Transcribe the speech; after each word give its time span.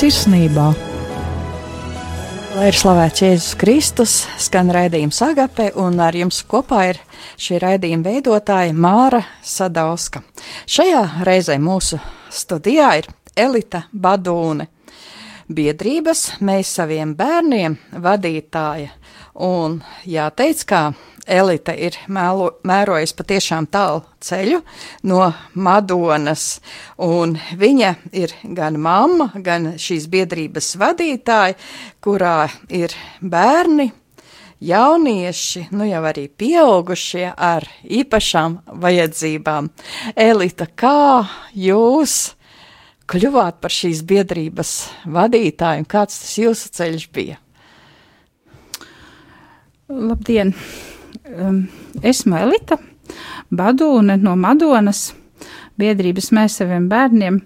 sirsnībā. 0.00 0.70
Lai 2.54 2.68
ir 2.70 2.76
slavēts 2.76 3.20
Jēzus 3.20 3.56
Kristus, 3.60 4.12
skan 4.40 4.70
raidījums 4.72 5.18
Agape, 5.26 5.66
un 5.76 6.00
ar 6.00 6.16
jums 6.16 6.38
kopā 6.48 6.86
ir 6.88 7.00
šī 7.40 7.58
raidījuma 7.60 8.06
veidotāja 8.06 8.72
Māra 8.72 9.20
Sadauska. 9.44 10.22
Šajā 10.64 11.02
reizē 11.28 11.58
mūsu 11.60 12.00
studijā 12.32 12.94
ir 13.02 13.10
Elita 13.36 13.82
Badūne, 13.92 14.70
biedrības 15.52 16.24
mēs 16.40 16.72
saviem 16.80 17.12
bērniem 17.18 17.76
vadītāja, 18.00 18.94
un 19.34 19.80
jāteic, 20.08 20.64
kā 20.66 20.82
Elite 21.30 21.74
ir 21.78 21.94
mēlo, 22.10 22.48
mērojusi 22.66 23.14
patiešām 23.18 23.68
tālu 23.70 24.02
ceļu 24.24 24.60
no 25.06 25.28
Madonas, 25.54 26.60
un 26.98 27.36
viņa 27.60 27.94
ir 28.16 28.34
gan 28.56 28.80
mamma, 28.80 29.30
gan 29.36 29.74
šīs 29.78 30.08
biedrības 30.10 30.72
vadītāja, 30.80 31.58
kurā 32.02 32.48
ir 32.68 32.94
bērni, 33.20 33.90
jaunieši, 34.60 35.66
nu 35.76 35.86
jau 35.88 36.02
arī 36.10 36.26
pieaugušie 36.28 37.28
ar 37.36 37.68
īpašām 37.84 38.58
vajadzībām. 38.82 39.70
Elita, 40.16 40.66
kā 40.66 41.26
jūs 41.54 42.34
kļuvāt 43.10 43.60
par 43.62 43.74
šīs 43.74 44.02
biedrības 44.06 44.74
vadītāju, 45.06 45.84
un 45.84 45.88
kāds 45.88 46.20
tas 46.22 46.34
jūsu 46.38 46.74
ceļš 46.76 47.08
bija? 47.14 47.40
Labdien! 49.90 50.52
esmu 52.06 52.36
Elita, 52.38 52.76
Badūne 53.50 54.14
no 54.22 54.36
Madonas 54.38 55.08
biedrības 55.80 56.30
mēs 56.36 56.60
saviem 56.60 56.86
bērniem. 56.90 57.40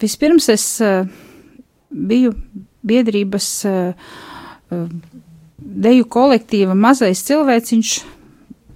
Vispirms 0.00 0.48
es 0.52 0.64
uh, 0.80 1.04
biju 1.90 2.32
biedrības 2.86 3.48
uh, 3.68 3.92
uh, 4.72 4.86
deju 5.58 6.08
kolektīva 6.08 6.72
mazais 6.72 7.20
cilvēciņš 7.28 7.92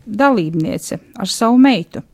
dalībniece 0.04 1.00
ar 1.16 1.32
savu 1.32 1.56
meitu. 1.56 2.04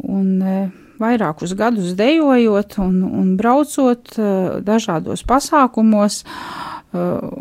Un 0.00 0.32
uh, 0.40 0.64
vairākus 1.00 1.52
gadus 1.58 1.92
dejojot 2.00 2.78
un, 2.80 3.02
un 3.04 3.36
braucot 3.36 4.16
uh, 4.16 4.56
dažādos 4.64 5.26
pasākumos, 5.28 6.22
un 6.24 7.39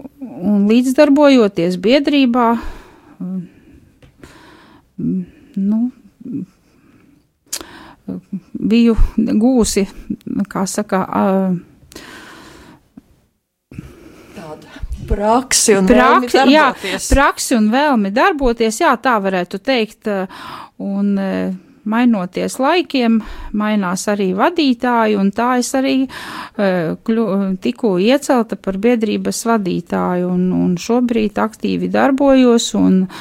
līdzdarbojoties 0.69 1.77
biedrībā, 1.81 2.49
nu, 5.59 5.79
biju 8.73 8.95
gūsi, 9.17 9.85
kā 10.49 10.65
saka, 10.69 11.03
uh, 11.09 11.57
praksi 15.09 15.75
un 15.77 15.87
praksi, 15.89 16.37
vēlmi 16.37 16.53
darboties. 16.53 17.09
Jā, 17.09 17.15
praksi 17.15 17.57
un 17.57 17.71
vēlmi 17.73 18.11
darboties, 18.13 18.81
jā, 18.83 18.93
tā 19.01 19.15
varētu 19.23 19.59
teikt. 19.63 20.09
Un, 20.79 21.15
mainoties 21.89 22.57
laikiem, 22.59 23.19
mainās 23.57 24.05
arī 24.11 24.31
vadītāji, 24.37 25.17
un 25.19 25.31
tā 25.35 25.51
es 25.61 25.71
arī 25.77 25.95
uh, 26.05 26.95
kļu, 27.07 27.25
tikko 27.63 27.95
iecelta 28.03 28.57
par 28.59 28.79
biedrības 28.81 29.43
vadītāju, 29.49 30.29
un, 30.33 30.47
un 30.55 30.77
šobrīd 30.79 31.39
aktīvi 31.39 31.91
darbojos 31.93 32.71
un 32.79 33.03
uh, 33.05 33.11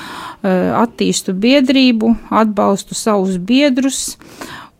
attīstu 0.83 1.35
biedrību, 1.39 2.15
atbalstu 2.31 2.99
savus 2.99 3.39
biedrus 3.39 4.17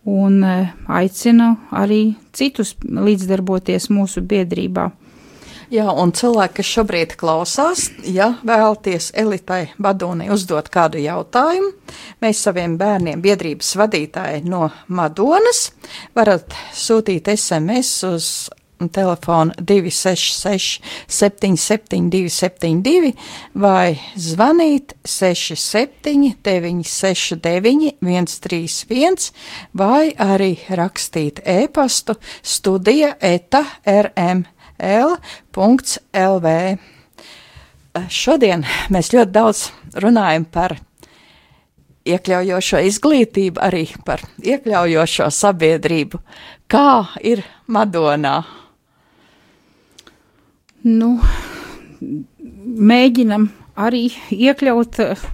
un 0.09 0.41
uh, 0.43 0.73
aicinu 1.01 1.55
arī 1.71 2.17
citus 2.33 2.75
līdzdarboties 2.83 3.91
mūsu 3.93 4.25
biedrībā. 4.25 4.91
Jā, 5.69 5.85
un 5.93 6.15
cilvēki, 6.17 6.55
kas 6.63 6.69
šobrīd 6.79 7.11
klausās, 7.21 7.91
ja 8.09 8.31
vēlaties 8.47 9.11
elitai 9.21 9.67
Madonai 9.77 10.31
uzdot 10.33 10.71
kādu 10.73 11.03
jautājumu, 11.03 11.75
mēs 12.25 12.41
saviem 12.47 12.79
bērniem 12.81 13.21
biedrības 13.21 13.75
vadītāji 13.77 14.47
no 14.49 14.71
Madonas 14.89 15.67
varat 16.17 16.57
sūtīt 16.73 17.29
SMS 17.35 17.93
uz 18.09 18.31
telefonu 18.95 19.53
266 19.61 20.81
772 21.07 22.33
72 22.33 23.13
vai 23.61 23.99
zvanīt 24.17 24.95
67 25.05 26.39
969 26.45 27.93
131 28.01 29.33
vai 29.77 30.13
arī 30.17 30.55
rakstīt 30.71 31.43
e-pastu 31.45 32.17
studija 32.43 33.17
eta 33.21 33.67
rm 33.85 34.47
l.lv. 34.79 36.55
Šodien 38.09 38.63
mēs 38.95 39.11
ļoti 39.15 39.35
daudz 39.35 39.65
runājam 39.99 40.45
par 40.47 40.77
iekļaujošo 42.09 42.81
izglītību, 42.89 43.61
arī 43.61 43.85
par 44.07 44.23
iekļaujošo 44.39 45.29
sabiedrību. 45.35 46.21
Kā 46.71 46.91
ir 47.25 47.43
Madonā? 47.67 48.37
Nu, 50.89 51.17
mēģinam 52.93 53.49
arī 53.79 54.07
iekļaut 54.35 55.01
eh, 55.05 55.25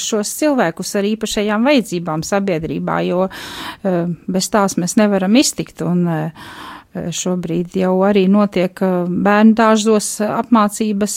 šos 0.00 0.32
cilvēkus 0.40 0.94
ar 0.98 1.08
īpašajām 1.10 1.68
vajadzībām 1.68 2.22
sabiedrībā, 2.24 2.96
jo 3.04 3.26
uh, 3.26 3.96
bez 4.32 4.48
tās 4.52 4.76
mēs 4.80 4.96
nevaram 4.96 5.36
iztikt. 5.36 5.82
Un, 5.84 6.06
uh, 6.08 6.48
Šobrīd 6.96 7.76
jau 7.76 7.92
arī 8.06 8.26
notiek 8.30 8.80
bērnu 9.08 9.54
dārzos 9.58 10.08
apmācības, 10.24 11.16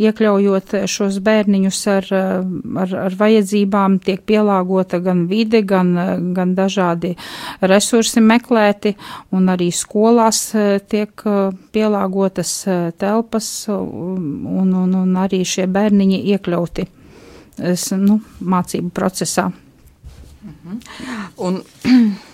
iekļaujot 0.00 0.74
šos 0.90 1.18
bērniņus 1.24 1.80
ar, 1.92 2.08
ar, 2.82 2.94
ar 3.06 3.16
vajadzībām, 3.20 3.98
tiek 4.02 4.22
pielāgota 4.26 4.98
gan 5.04 5.26
vide, 5.30 5.62
gan, 5.62 5.92
gan 6.36 6.54
dažādi 6.58 7.12
resursi 7.60 8.22
meklēti, 8.24 8.96
un 9.36 9.50
arī 9.52 9.70
skolās 9.74 10.42
tiek 10.90 11.26
pielāgotas 11.74 12.54
telpas, 12.98 13.50
un, 13.70 14.74
un, 14.74 14.96
un 15.04 15.18
arī 15.20 15.44
šie 15.46 15.68
bērniņi 15.70 16.22
iekļauti 16.34 16.88
nu, 18.00 18.20
mācību 18.40 18.90
procesā. 18.96 19.50
Mhm. 20.40 20.80
Un 21.44 21.60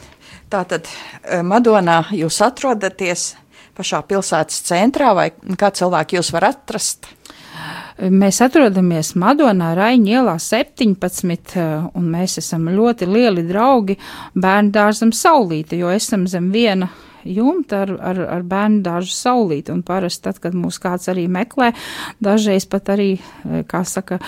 Tātad 0.46 0.86
eh, 0.86 1.42
Madonā 1.42 2.04
jūs 2.14 2.38
atrodaties 2.44 3.32
pašā 3.76 4.00
pilsētas 4.08 4.62
centrā, 4.68 5.10
vai 5.16 5.30
kā 5.58 5.72
cilvēki 5.74 6.20
jūs 6.20 6.30
var 6.36 6.52
atrast? 6.52 7.08
Mēs 7.96 8.38
atrodamies 8.44 9.14
Madonā 9.18 9.72
Raņa 9.74 10.12
ielā 10.20 10.36
17, 10.42 11.56
eh, 11.58 11.88
un 11.98 12.06
mēs 12.12 12.38
esam 12.42 12.68
ļoti 12.70 13.08
lieli 13.10 13.42
draugi 13.48 13.96
bērnu 14.38 14.70
dārzam 14.76 15.10
saulīti, 15.10 15.80
jo 15.82 15.90
esam 15.90 16.28
zem 16.30 16.52
viena 16.54 16.92
jumta 17.26 17.82
ar, 17.82 17.90
ar, 18.12 18.22
ar 18.36 18.46
bērnu 18.46 18.84
dārzu 18.86 19.16
saulīti. 19.16 19.74
Un 19.74 19.82
parasti 19.82 20.28
tad, 20.28 20.38
kad 20.44 20.54
mūs 20.54 20.78
kāds 20.78 21.10
arī 21.10 21.26
meklē, 21.32 21.72
dažreiz 22.22 22.68
pat 22.70 22.94
arī, 22.94 23.16
eh, 23.18 23.66
kā 23.66 23.82
saka, 23.82 24.22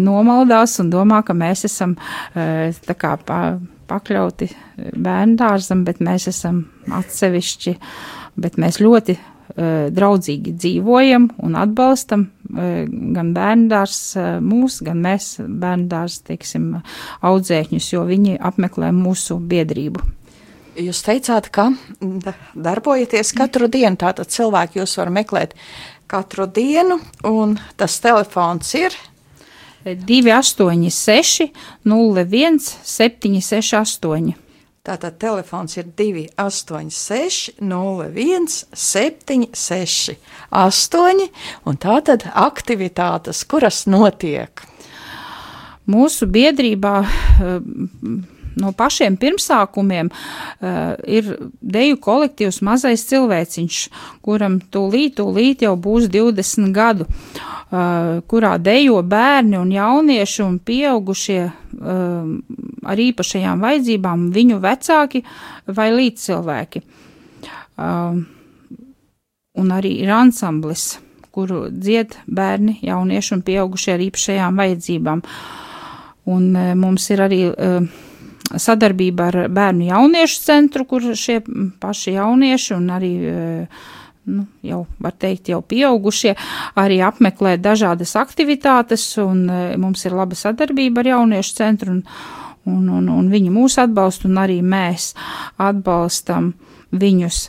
nomaldās 0.00 0.78
un 0.80 0.88
domā, 0.94 1.20
ka 1.26 1.36
mēs 1.36 1.66
esam 1.68 1.98
tā 2.32 2.96
kā 2.96 3.18
pakļauti 3.88 4.48
eh, 4.50 4.90
bērnu 4.94 5.38
dārzam, 5.40 5.84
bet 5.86 6.02
mēs 6.04 6.28
esam 6.30 6.64
atsevišķi, 6.92 7.76
bet 8.40 8.58
mēs 8.60 8.80
ļoti 8.82 9.14
uh, 9.14 9.86
draudzīgi 9.94 10.56
dzīvojam 10.58 11.28
un 11.46 11.54
atbalstam 11.60 12.26
uh, 12.26 12.82
gan 12.88 13.30
bērnu 13.36 13.70
dārs 13.70 14.00
uh, 14.18 14.36
mūs, 14.42 14.80
gan 14.84 15.00
mēs 15.04 15.36
bērnu 15.38 15.88
dārs, 15.92 16.18
teiksim, 16.26 16.72
audzēkņus, 17.24 17.92
jo 17.94 18.04
viņi 18.10 18.36
apmeklē 18.42 18.90
mūsu 18.96 19.38
biedrību. 19.38 20.02
Jūs 20.74 21.04
teicāt, 21.06 21.52
ka 21.54 21.68
darbojaties 22.58 23.30
katru 23.38 23.68
dienu, 23.70 23.94
tātad 24.00 24.32
cilvēki 24.34 24.80
jūs 24.80 24.96
var 24.98 25.12
meklēt 25.14 25.54
katru 26.10 26.48
dienu, 26.50 26.98
un 27.30 27.54
tas 27.78 28.00
telefons 28.02 28.74
ir 28.78 28.96
286, 29.84 31.50
01, 31.84 32.58
768. 32.82 34.34
Tātad 34.84 35.14
telefons 35.16 35.78
ir 35.78 35.86
286, 35.96 37.54
01, 37.60 38.48
76, 38.76 40.18
8, 40.52 41.28
un 41.64 41.78
tātad 41.80 42.26
aktivitātes, 42.34 43.40
kuras 43.48 43.86
notiek. 43.88 44.60
Mūsu 45.88 46.28
biedrībā 46.28 46.98
no 48.60 48.72
pašiem 48.76 49.16
pirmsākumiem 49.20 50.10
uh, 50.10 50.94
ir 51.06 51.34
deju 51.60 51.98
kolektīvs 52.04 52.62
Mazais 52.66 53.06
cilvēciņš, 53.10 53.80
kuram 54.24 54.60
tūlīt, 54.74 55.16
tūlīt 55.20 55.64
jau 55.66 55.74
būs 55.80 56.08
20 56.12 56.74
gadu, 56.74 57.08
uh, 57.08 58.20
kurā 58.30 58.56
dejo 58.62 59.02
bērni 59.02 59.58
un 59.60 59.72
jaunieši 59.74 60.44
un 60.46 60.58
pieaugušie 60.58 61.40
uh, 61.44 62.30
ar 62.84 63.00
īpašajām 63.00 63.64
vajadzībām 63.64 64.28
viņu 64.34 64.60
vecāki 64.62 65.24
vai 65.66 65.90
līdzcilvēki. 65.94 66.84
Un 69.54 69.70
arī 69.74 69.92
ir 70.02 70.12
ansamblis, 70.14 70.98
kuru 71.34 71.66
dzied 71.70 72.16
bērni, 72.26 72.78
jaunieši 72.86 73.34
un 73.36 73.42
pieaugušie 73.46 73.94
ar 73.96 74.04
īpašajām 74.04 74.60
vajadzībām. 74.62 75.22
Un 76.30 76.50
mums 76.80 77.10
ir 77.10 77.22
arī 77.24 77.40
sadarbība 78.52 79.28
ar 79.30 79.38
bērnu 79.52 79.88
jauniešu 79.88 80.40
centru, 80.44 80.84
kur 80.88 81.06
šie 81.16 81.40
paši 81.80 82.16
jaunieši 82.18 82.74
un 82.76 82.90
arī 82.92 83.12
nu, 84.24 84.46
jau 84.64 84.84
var 85.02 85.14
teikt, 85.20 85.50
jau 85.52 85.60
pieaugušie, 85.64 86.34
arī 86.80 87.00
apmeklē 87.04 87.56
dažādas 87.60 88.14
aktivitātes, 88.20 89.06
un 89.20 89.46
mums 89.80 90.04
ir 90.04 90.16
laba 90.16 90.36
sadarbība 90.38 91.02
ar 91.02 91.10
jauniešu 91.14 91.56
centru, 91.56 91.98
un, 91.98 92.04
un, 92.64 92.88
un, 92.88 93.10
un 93.12 93.32
viņi 93.32 93.52
mūs 93.52 93.78
atbalsta, 93.82 94.28
un 94.28 94.40
arī 94.44 94.60
mēs 94.64 95.12
atbalstam 95.60 96.54
viņus. 96.94 97.48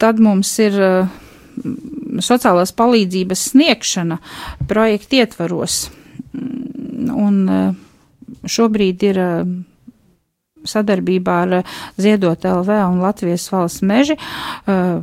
Tad 0.00 0.20
mums 0.22 0.52
ir 0.62 0.76
sociālās 2.22 2.72
palīdzības 2.76 3.48
sniegšana 3.52 4.20
projekta 4.70 5.24
ietvaros, 5.24 5.82
un 6.30 7.40
šobrīd 8.46 9.04
ir 9.10 9.20
sadarbībā 10.68 11.36
ar 11.44 11.54
eh, 11.60 11.76
Ziedot 12.00 12.44
LV 12.44 12.80
un 12.88 13.00
Latvijas 13.04 13.48
valsts 13.52 13.84
meži 13.86 14.16
eh, 14.16 14.98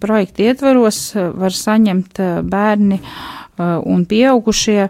projekta 0.00 0.46
ietvaros 0.46 1.00
eh, 1.16 1.28
var 1.34 1.56
saņemt 1.56 2.22
bērni 2.46 3.00
un 3.56 4.02
pieaugušie 4.04 4.82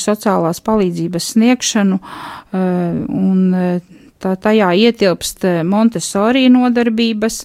sociālās 0.00 0.62
palīdzības 0.64 1.26
sniegšanu 1.34 1.98
un 2.56 3.42
Tā, 4.20 4.34
tajā 4.36 4.66
ietilpst 4.76 5.46
Montesori 5.64 6.42
nodarbības, 6.52 7.38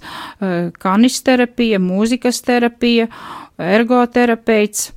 kanisterapija, 0.84 1.80
mūzikas 1.80 2.42
terapija, 2.44 3.06
ergoterapeits, 3.56 4.90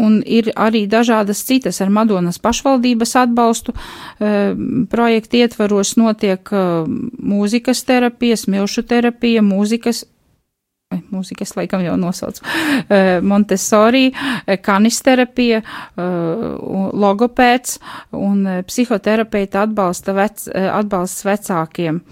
Un 0.00 0.20
ir 0.24 0.50
arī 0.56 0.86
dažādas 0.90 1.42
citas 1.46 1.80
ar 1.84 1.90
Madonas 1.92 2.40
pašvaldības 2.42 3.16
atbalstu. 3.20 3.74
E, 3.74 4.30
projekta 4.90 5.42
ietvaros 5.42 5.96
notiek 6.00 6.52
e, 6.52 6.62
mūzikas 7.32 7.84
terapija, 7.88 8.38
smilšu 8.40 8.86
terapija, 8.88 9.44
mūzikas 9.44 10.06
mūzikas 10.90 11.52
laikam 11.54 11.84
jau 11.84 11.94
nosauc, 11.94 12.40
e, 12.90 13.20
Montessori, 13.22 14.08
kanisterapija, 14.66 15.60
logopēds 17.04 17.78
un 18.18 18.42
psihoterapeita 18.66 19.62
atbalsta 19.68 20.16
vec, 20.18 20.48
atbalsts 20.50 21.26
vecākiem. 21.28 22.02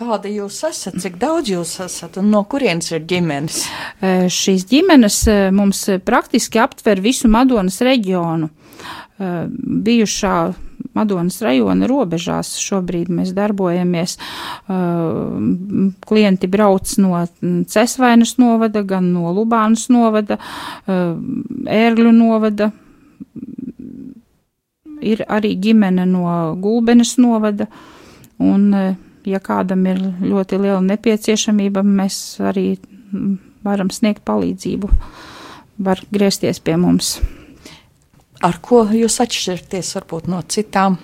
Kāda 0.00 0.30
jūs 0.32 0.62
esat, 0.64 0.94
cik 1.02 1.18
daudz 1.20 1.50
jūs 1.52 1.74
esat 1.84 2.14
un 2.16 2.30
no 2.32 2.40
kurienes 2.48 2.86
ir 2.94 3.02
ģimenes? 3.04 3.58
Šīs 4.32 4.62
ģimenes 4.70 5.18
mums 5.52 5.82
praktiski 6.06 6.56
aptver 6.62 7.02
visu 7.04 7.28
Madonas 7.28 7.76
reģionu. 7.84 8.48
Bijušā 9.20 10.36
Madonas 10.96 11.36
rajona 11.44 11.84
robežās 11.90 12.54
šobrīd 12.64 13.10
mēs 13.12 13.34
darbojamies. 13.36 14.16
Klienti 16.08 16.48
brauc 16.48 16.94
no 17.04 17.20
Cesvainas 17.68 18.32
novada, 18.40 18.80
gan 18.80 19.12
no 19.12 19.34
Lubānas 19.36 19.84
novada, 19.92 20.40
Ērgļu 20.88 22.14
novada. 22.16 22.70
Ir 25.04 25.26
arī 25.28 25.52
ģimene 25.60 26.08
no 26.08 26.24
Gulbenes 26.64 27.18
novada. 27.20 27.68
Un 28.40 28.96
ja 29.28 29.40
kādam 29.42 29.84
ir 29.90 30.00
ļoti 30.20 30.60
liela 30.60 30.80
nepieciešamība, 30.84 31.82
mēs 31.84 32.40
arī 32.44 32.74
varam 33.64 33.90
sniegt 33.92 34.24
palīdzību, 34.28 34.90
var 35.84 36.00
griezties 36.12 36.60
pie 36.64 36.76
mums. 36.80 37.18
Ar 38.40 38.56
ko 38.64 38.86
jūs 38.88 39.18
atšķirties 39.20 39.94
varbūt 39.98 40.30
no 40.32 40.40
citām 40.48 40.96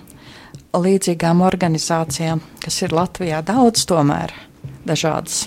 līdzīgām 0.77 1.43
organizācijām, 1.45 2.41
kas 2.63 2.81
ir 2.81 2.95
Latvijā 2.97 3.43
daudz 3.45 3.85
tomēr 3.89 4.33
dažādas? 4.87 5.45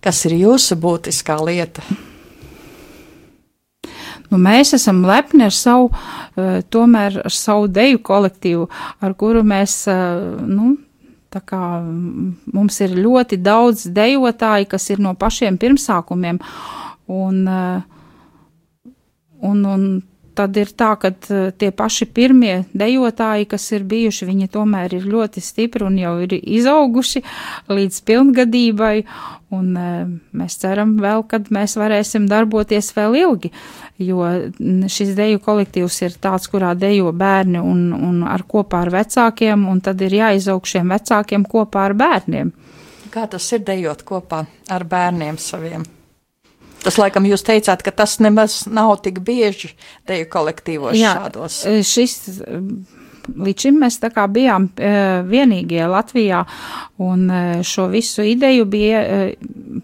Kas 0.00 0.22
ir 0.28 0.36
jūsu 0.40 0.76
būtiskā 0.80 1.36
lieta? 1.44 1.84
Nu, 4.30 4.38
mēs 4.38 4.74
esam 4.76 5.02
lepni 5.08 5.42
ar 5.48 5.54
savu, 5.54 5.88
uh, 5.90 6.60
tomēr 6.70 7.18
ar 7.24 7.34
savu 7.34 7.66
deju 7.68 7.98
kolektīvu, 8.06 8.68
ar 9.02 9.16
kuru 9.18 9.42
mēs, 9.42 9.82
uh, 9.90 10.38
nu, 10.46 10.76
Tā 11.30 11.38
kā 11.46 11.62
mums 12.50 12.80
ir 12.82 12.96
ļoti 12.98 13.38
daudz 13.38 13.84
dejotāji, 13.94 14.66
kas 14.70 14.88
ir 14.90 15.02
no 15.02 15.14
pašiem 15.14 15.60
pirmsākumiem, 15.62 16.40
un, 17.06 17.44
un, 19.38 19.60
un 19.74 19.84
tad 20.40 20.56
ir 20.58 20.72
tā, 20.74 20.94
ka 21.00 21.10
tie 21.58 21.70
paši 21.74 22.08
pirmie 22.10 22.64
dejotāji, 22.74 23.48
kas 23.50 23.66
ir 23.76 23.84
bijuši, 23.88 24.28
viņi 24.30 24.50
tomēr 24.54 24.96
ir 24.96 25.06
ļoti 25.10 25.42
stipri 25.44 25.86
un 25.86 25.98
jau 26.00 26.16
ir 26.24 26.34
izauguši 26.38 27.22
līdz 27.70 28.00
pilngadībai, 28.08 28.94
un 29.54 29.70
mēs 30.36 30.58
ceram 30.62 30.96
vēl, 31.02 31.26
kad 31.30 31.50
mēs 31.54 31.76
varēsim 31.80 32.28
darboties 32.30 32.92
vēl 32.96 33.18
ilgi, 33.22 33.52
jo 34.00 34.24
šis 34.90 35.14
deju 35.18 35.40
kolektīvs 35.44 36.00
ir 36.06 36.16
tāds, 36.22 36.48
kurā 36.50 36.72
dejo 36.78 37.12
bērni 37.12 37.60
un, 37.60 37.90
un 37.94 38.24
ar 38.28 38.44
kopā 38.48 38.84
ar 38.86 38.92
vecākiem, 38.94 39.68
un 39.70 39.80
tad 39.84 40.00
ir 40.06 40.18
jāizaug 40.20 40.66
šiem 40.66 40.92
vecākiem 40.96 41.46
kopā 41.48 41.86
ar 41.90 41.96
bērniem. 41.98 42.52
Kā 43.10 43.26
tas 43.30 43.46
ir 43.52 43.64
dejot 43.66 44.04
kopā 44.06 44.44
ar 44.70 44.86
bērniem 44.86 45.38
saviem? 45.40 45.86
Tas, 46.80 46.96
laikam, 46.96 47.26
jūs 47.28 47.42
teicāt, 47.44 47.82
ka 47.84 47.92
tas 47.92 48.16
nemaz 48.24 48.62
nav 48.70 48.94
tik 49.04 49.20
bieži 49.24 49.74
deju 50.08 50.28
kolektīvos 50.32 50.96
Jā, 50.96 51.12
šādos. 51.18 51.58
Šis, 51.84 52.14
līdz 53.28 53.66
šim 53.66 53.78
mēs 53.82 53.98
tā 54.02 54.10
kā 54.14 54.26
bijām 54.30 54.68
e, 54.76 54.92
vienīgie 55.28 55.84
Latvijā, 55.90 56.44
un 57.00 57.26
šo 57.66 57.86
visu 57.92 58.24
ideju 58.26 58.66
bija 58.68 59.02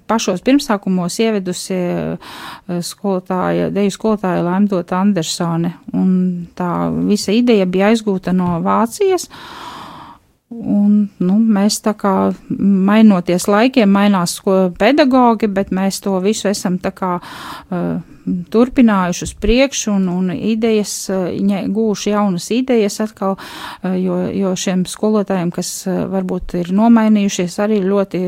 pašos 0.07 0.43
pirmsākumos 0.47 1.17
ievedusi 1.23 1.79
skolotāja, 2.85 3.71
deju 3.75 3.95
skolotāja 3.95 4.45
Lemdota 4.45 5.01
Andersone, 5.01 5.73
un 5.97 6.11
tā 6.57 6.91
visa 7.09 7.33
ideja 7.33 7.67
bija 7.67 7.93
aizgūta 7.93 8.37
no 8.37 8.59
Vācijas. 8.65 9.31
Un, 10.47 11.09
nu, 11.19 11.37
mēs 11.43 11.81
tā 11.83 11.97
kā 11.99 12.13
mainoties 12.49 13.49
laikiem, 13.51 13.91
mainās 13.91 14.39
pedagogi, 14.79 15.49
bet 15.51 15.73
mēs 15.75 15.99
to 16.05 16.15
visu 16.23 16.47
esam 16.53 16.77
tā 16.79 16.93
kā 16.95 17.17
uh, 17.19 17.97
turpinājuši 18.53 19.25
uz 19.27 19.35
priekšu 19.41 19.93
un, 19.95 20.09
un 20.13 20.33
idejas, 20.35 20.95
ņa, 21.11 21.63
gūši 21.73 22.13
jaunas 22.13 22.49
idejas 22.55 23.01
atkal, 23.05 23.37
uh, 23.39 23.95
jo, 24.01 24.19
jo 24.35 24.55
šiem 24.59 24.87
skolotājiem, 24.91 25.53
kas 25.55 25.71
uh, 25.87 26.05
varbūt 26.13 26.57
ir 26.63 26.73
nomainījušies, 26.77 27.59
arī 27.63 27.81
ļoti 27.85 28.23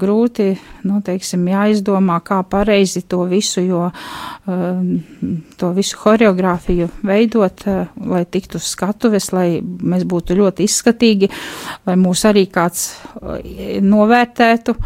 grūti, 0.00 0.46
nu, 0.88 1.00
teiksim, 1.04 1.44
jāizdomā, 1.50 2.18
kā 2.24 2.40
pareizi 2.48 3.02
to 3.08 3.22
visu, 3.28 3.62
jo 3.62 3.82
to 5.60 5.70
visu 5.76 5.98
horeogrāfiju 6.00 6.88
veidot, 7.06 7.62
lai 8.10 8.22
tiktu 8.24 8.58
skatuves, 8.62 9.30
lai 9.36 9.60
mēs 9.60 10.06
būtu 10.08 10.36
ļoti 10.38 10.66
izskatīgi 10.66 11.30
lai 11.86 11.96
mūs 12.00 12.24
arī 12.28 12.46
kāds 12.52 12.90
eh, 12.90 13.78
novērtētu. 13.84 14.76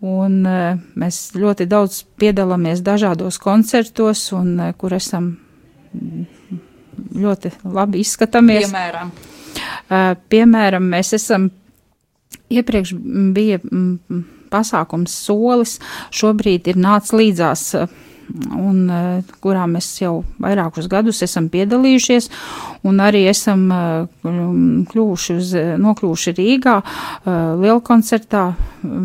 Un 0.00 0.46
eh, 0.48 0.78
mēs 0.96 1.34
ļoti 1.36 1.66
daudz 1.68 2.02
piedalāmies 2.20 2.80
dažādos 2.84 3.36
koncertos, 3.42 4.22
un 4.36 4.54
eh, 4.60 4.72
kur 4.80 4.94
esam 4.96 5.34
ļoti 7.16 7.52
labi 7.68 8.00
izskatāmies. 8.04 8.70
Piemēram, 8.70 9.10
Piemēram 10.30 10.84
mēs 10.92 11.08
esam 11.16 11.48
iepriekš 12.50 12.92
bija 13.34 13.58
pasākums 14.50 15.14
solis, 15.26 15.78
šobrīd 16.14 16.70
ir 16.70 16.78
nāc 16.78 17.10
līdzās 17.14 17.64
un 18.56 18.82
eh, 18.90 19.32
kurā 19.42 19.66
mēs 19.70 19.88
jau 20.02 20.20
vairākus 20.42 20.88
gadus 20.90 21.22
esam 21.26 21.48
piedalījušies, 21.52 22.28
un 22.86 23.00
arī 23.02 23.24
esam 23.30 23.66
eh, 23.74 24.30
kļuvuši 24.90 25.36
uz, 25.36 25.54
nokļuvuši 25.82 26.36
Rīgā 26.38 26.76
eh, 26.80 27.32
lielkoncertā. 27.64 28.44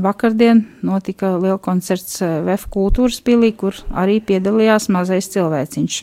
Vakardien 0.06 0.64
notika 0.88 1.34
lielkoncerts 1.42 2.22
VF 2.46 2.70
kultūras 2.72 3.20
pilī, 3.26 3.52
kur 3.58 3.76
arī 3.92 4.22
piedalījās 4.24 4.88
mazais 4.94 5.28
cilvēciņš. 5.34 6.00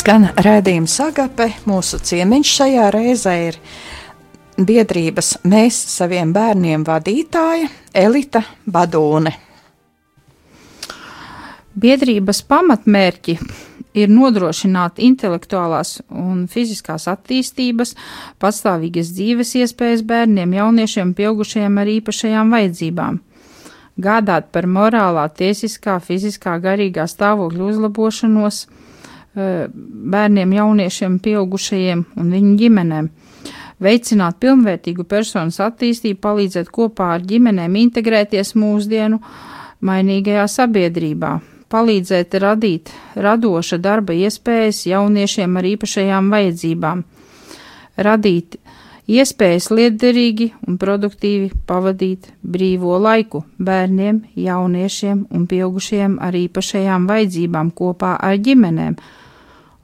Skan 0.00 0.30
redzējuma 0.32 0.88
sagape. 0.88 1.50
Mūsu 1.68 1.98
ciemiņš 2.00 2.50
šajā 2.56 2.84
reizē 2.94 3.34
ir 3.50 3.58
biedrības 4.56 5.34
Mēs 5.44 5.76
saviem 5.92 6.30
bērniem 6.32 6.86
vadītāja 6.88 7.66
Elita 7.92 8.40
Badūne. 8.64 9.34
Biedrības 11.84 12.40
pamatmērķi 12.48 13.36
ir 14.00 14.08
nodrošināt 14.14 15.04
intelektuālās 15.04 15.98
un 16.08 16.46
fiziskās 16.48 17.04
attīstības, 17.12 17.92
pastāvīgas 18.40 19.12
dzīves 19.18 19.52
iespējas 19.60 20.06
bērniem, 20.08 20.56
jauniešiem, 20.62 21.12
pieaugušajiem 21.18 21.76
ar 21.82 21.94
īpašajām 21.98 22.56
vajadzībām, 22.56 23.20
gādāt 24.00 24.48
par 24.48 24.64
morālā, 24.80 25.28
tiesiskā, 25.28 26.00
fiziskā, 26.00 26.56
garīgā 26.64 27.04
stāvokļa 27.04 27.74
uzlabošanos, 27.74 28.64
bērniem, 29.34 30.52
jauniešiem, 30.52 31.18
pieaugušajiem 31.22 32.04
un 32.18 32.32
viņu 32.34 32.56
ģimenēm. 32.58 33.10
Veicināt 33.80 34.36
pilnvērtīgu 34.42 35.06
personas 35.08 35.60
attīstību, 35.64 36.18
palīdzēt 36.20 36.68
kopā 36.74 37.14
ar 37.14 37.22
ģimenēm 37.24 37.78
integrēties 37.80 38.52
mūsdienu 38.58 39.20
mainīgajā 39.86 40.44
sabiedrībā, 40.52 41.38
palīdzēt 41.72 42.34
radīt 42.42 42.90
radoša 43.16 43.78
darba 43.80 44.16
iespējas 44.18 44.82
jauniešiem 44.90 45.56
ar 45.56 45.70
īpašajām 45.70 46.28
vajadzībām, 46.34 47.04
radīt 47.96 48.58
iespējas 49.10 49.70
liederīgi 49.72 50.50
un 50.68 50.76
produktīvi 50.78 51.48
pavadīt 51.66 52.28
brīvo 52.42 52.98
laiku 53.00 53.44
bērniem, 53.56 54.24
jauniešiem 54.36 55.24
un 55.30 55.48
pieaugušiem 55.50 56.18
ar 56.20 56.36
īpašajām 56.36 57.08
vajadzībām 57.08 57.72
kopā 57.80 58.18
ar 58.20 58.36
ģimenēm 58.44 58.98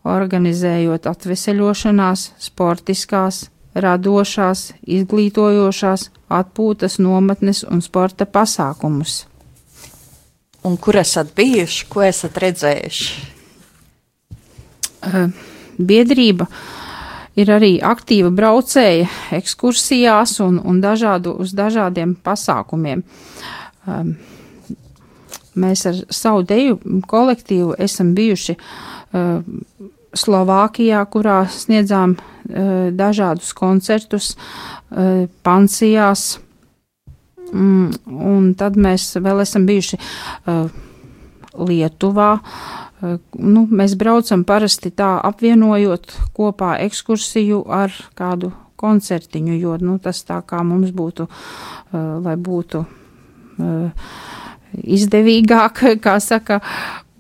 organizējot 0.06 1.06
atveseļošanās, 1.10 2.30
sportiskās, 2.42 3.46
radošās, 3.76 4.70
izglītojošās, 4.82 6.10
atpūtas 6.32 6.98
nometnes 7.02 7.64
un 7.68 7.82
sporta 7.84 8.26
pasākumus. 8.26 9.24
Un 10.66 10.76
kur 10.82 10.96
esat 10.98 11.34
bijuši, 11.36 11.86
ko 11.90 12.02
esat 12.02 12.38
redzējuši? 12.42 13.34
Biedrība 15.76 16.48
ir 17.36 17.52
arī 17.52 17.76
aktīva 17.84 18.32
braucēja 18.34 19.06
ekskursijās 19.36 20.38
un, 20.42 20.56
un 20.58 20.80
dažādu, 20.82 21.36
uz 21.44 21.52
dažādiem 21.54 22.16
pasākumiem. 22.24 23.04
Um, 23.86 24.16
mēs 25.54 25.84
ar 25.86 26.00
savu 26.10 26.42
deju 26.48 26.80
kolektīvu 27.06 27.76
esam 27.86 28.14
bijuši 28.16 28.56
Slovākijā, 30.16 31.02
kurā 31.12 31.44
sniedzām 31.50 32.16
uh, 32.16 32.88
dažādus 32.96 33.52
koncertus 33.56 34.34
uh, 34.36 35.26
pansijās. 35.46 36.38
Mm, 37.52 37.92
un 38.10 38.50
tad 38.58 38.78
mēs 38.80 39.12
vēl 39.22 39.44
esam 39.44 39.68
bijuši 39.68 40.00
uh, 40.00 40.66
Lietuvā. 41.56 42.30
Nu, 43.36 43.62
mēs 43.68 43.94
braucam 43.96 44.42
parasti 44.48 44.90
tā 44.96 45.18
apvienojot 45.24 46.14
kopā 46.36 46.78
ekskursiju 46.84 47.62
ar 47.72 47.92
kādu 48.16 48.50
koncertiņu, 48.80 49.56
jo 49.60 49.76
nu, 49.80 49.98
tas 50.02 50.22
tā 50.24 50.38
kā 50.48 50.62
mums 50.64 50.92
būtu, 50.96 51.26
lai 51.92 52.34
būtu 52.40 52.82
izdevīgāk, 54.96 55.82
kā 56.04 56.16
saka, 56.24 56.60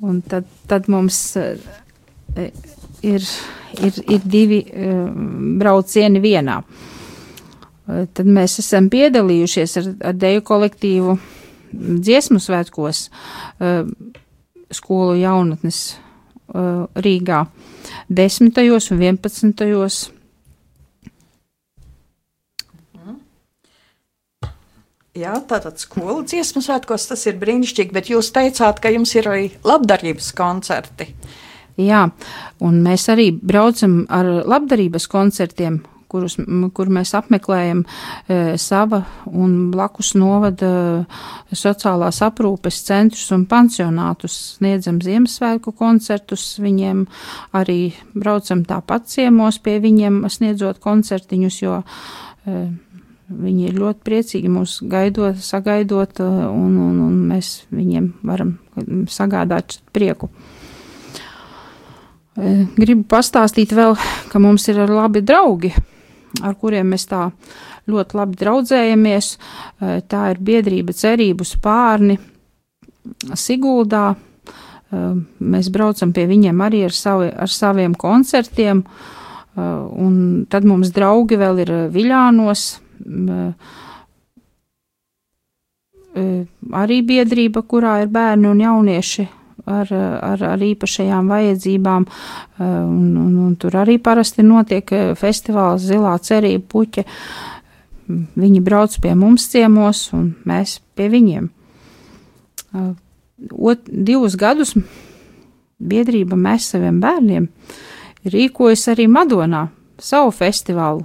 un 0.04 0.22
tad, 0.24 0.48
tad 0.68 0.90
mums. 0.92 1.36
Ir, 3.06 3.22
ir, 3.86 3.98
ir 4.10 4.24
divi 4.26 4.60
uh, 4.66 5.06
braucieni 5.60 6.22
vienā. 6.22 6.60
Uh, 6.62 8.06
tad 8.16 8.26
mēs 8.26 8.58
esam 8.62 8.88
piedalījušies 8.90 9.76
ar, 9.80 9.92
ar 10.10 10.18
deju 10.18 10.42
kolektīvu 10.46 11.14
dziesmu 12.06 12.40
svētkos 12.42 13.06
uh, 13.10 13.86
skolu 14.74 15.14
jaunatnes 15.20 15.84
Rīgā 16.46 17.40
10. 18.08 18.52
un 18.54 19.00
11. 19.02 20.12
Jā, 25.16 25.32
tātad 25.48 25.80
skolu 25.80 26.20
dziesmu 26.28 26.62
svētkos 26.62 27.08
tas 27.10 27.24
ir 27.26 27.38
brīnišķīgi, 27.40 27.94
bet 27.96 28.12
jūs 28.12 28.30
teicāt, 28.36 28.78
ka 28.78 28.92
jums 28.94 29.14
ir 29.16 29.26
arī 29.30 29.48
labdarības 29.66 30.30
koncerti. 30.38 31.08
Uh, 31.10 31.45
Jā, 31.76 32.06
un 32.64 32.80
mēs 32.84 33.04
arī 33.12 33.28
braucam 33.36 34.06
ar 34.08 34.24
labdarības 34.48 35.06
koncertiem, 35.12 35.82
kurus, 36.08 36.36
kur 36.72 36.90
mēs 36.92 37.12
apmeklējam 37.18 37.82
e, 37.82 38.38
sava 38.60 39.02
un 39.26 39.68
blakus 39.74 40.14
novada 40.16 40.70
e, 40.70 41.04
sociālās 41.56 42.22
aprūpes 42.24 42.80
centrus 42.86 43.28
un 43.34 43.44
pansionātus, 43.50 44.38
sniedzam 44.56 45.02
Ziemassvētku 45.04 45.74
koncertus, 45.76 46.54
viņiem 46.62 47.04
arī 47.58 47.92
braucam 48.14 48.64
tāpat 48.64 49.10
ciemos 49.12 49.60
pie 49.60 49.78
viņiem, 49.82 50.22
sniedzot 50.32 50.80
koncertiņus, 50.84 51.62
jo 51.62 51.80
e, 51.82 52.66
viņi 53.26 53.68
ir 53.68 53.80
ļoti 53.80 54.04
priecīgi 54.06 54.52
mūs 54.52 54.78
gaidot, 54.86 55.42
sagaidot, 55.42 56.22
e, 56.22 56.34
un, 56.48 56.76
un, 56.88 57.00
un 57.10 57.24
mēs 57.34 57.58
viņiem 57.74 58.12
varam 58.24 58.56
sagādāt 59.10 59.80
prieku. 59.92 60.30
Gribu 62.36 63.06
pastāstīt 63.08 63.72
vēl, 63.72 63.94
ka 64.28 64.40
mums 64.42 64.66
ir 64.68 64.82
labi 64.90 65.22
draugi, 65.24 65.70
ar 66.44 66.56
kuriem 66.60 66.90
mēs 66.92 67.08
tā 67.08 67.30
ļoti 67.88 68.18
labi 68.18 68.36
draudzējamies. 68.42 69.28
Tā 70.10 70.22
ir 70.34 70.40
biedrība 70.44 70.92
cerību 70.96 71.46
spārni 71.48 72.18
Siguldā. 73.38 74.10
Mēs 74.92 75.70
braucam 75.72 76.12
pie 76.12 76.26
viņiem 76.28 76.60
arī 76.66 76.82
ar, 76.86 76.94
savi, 76.94 77.30
ar 77.30 77.50
saviem 77.50 77.94
koncertiem, 77.96 78.84
un 79.56 80.44
tad 80.52 80.68
mums 80.68 80.92
draugi 80.94 81.38
vēl 81.40 81.62
ir 81.64 81.72
Viļānos, 81.94 82.66
arī 86.84 87.00
biedrība, 87.06 87.64
kurā 87.64 87.96
ir 88.04 88.12
bērni 88.12 88.52
un 88.52 88.62
jaunieši 88.62 89.28
ar, 89.66 89.90
ar, 89.92 90.42
ar 90.54 90.62
īpašajām 90.62 91.30
vajadzībām, 91.30 92.06
eh, 92.06 92.64
un, 92.64 93.16
un, 93.20 93.32
un 93.46 93.56
tur 93.60 93.76
arī 93.82 93.98
parasti 94.02 94.44
notiek 94.46 94.92
eh, 94.94 95.12
festivāls 95.18 95.86
Zilā 95.86 96.16
cerība 96.22 96.64
puķa. 96.72 97.06
Viņi 98.06 98.62
brauc 98.62 98.94
pie 99.02 99.16
mums 99.18 99.48
ciemos, 99.50 100.06
un 100.14 100.30
mēs 100.46 100.78
pie 100.94 101.10
viņiem. 101.10 101.50
Eh, 102.74 102.92
ot, 103.50 103.82
divus 103.90 104.38
gadus 104.38 104.76
biedrība 105.76 106.38
mēs 106.40 106.70
saviem 106.72 107.02
bērniem 107.02 107.50
rīkojas 108.26 108.88
arī 108.94 109.06
Madonā 109.10 109.66
savu 110.02 110.32
festivālu 110.34 111.04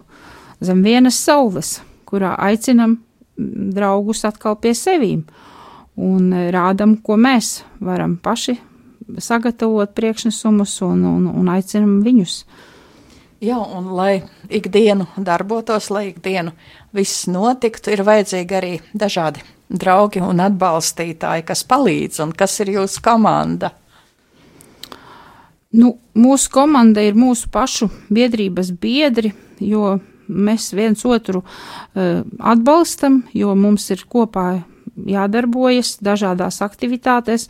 zem 0.62 0.82
vienas 0.86 1.18
saules, 1.18 1.80
kurā 2.06 2.36
aicinam 2.40 3.00
draugus 3.38 4.24
atkal 4.28 4.56
pie 4.62 4.74
sevīm. 4.78 5.22
Uh, 5.22 5.51
un 5.96 6.34
e, 6.34 6.50
rādam, 6.54 6.98
ko 7.04 7.18
mēs 7.20 7.62
varam 7.80 8.18
paši 8.22 8.58
sagatavot 9.20 9.92
priekšnesumus 9.96 10.78
un, 10.86 11.04
un, 11.06 11.26
un 11.28 11.50
aicinam 11.52 12.00
viņus. 12.06 12.44
Jā, 13.42 13.58
un 13.58 13.90
lai 13.98 14.22
ikdienu 14.54 15.08
darbotos, 15.18 15.90
lai 15.90 16.12
ikdienu 16.12 16.54
viss 16.94 17.26
notiktu, 17.28 17.90
ir 17.90 18.06
vajadzīgi 18.06 18.58
arī 18.58 18.76
dažādi 18.94 19.42
draugi 19.72 20.22
un 20.22 20.44
atbalstītāji, 20.44 21.46
kas 21.48 21.64
palīdz, 21.66 22.22
un 22.26 22.36
kas 22.38 22.60
ir 22.62 22.76
jūsu 22.76 23.02
komanda. 23.04 23.72
Nu, 25.72 25.96
mūsu 26.14 26.52
komanda 26.52 27.02
ir 27.02 27.16
mūsu 27.16 27.48
pašu 27.52 27.88
biedrības 28.12 28.74
biedri, 28.78 29.32
jo 29.64 29.96
mēs 30.28 30.70
viens 30.76 31.02
otru 31.08 31.42
uh, 31.42 32.22
atbalstam, 32.38 33.24
jo 33.34 33.56
mums 33.56 33.88
ir 33.96 34.04
kopā 34.12 34.62
jādarbojas 34.96 35.96
dažādās 36.04 36.62
aktivitātēs, 36.64 37.48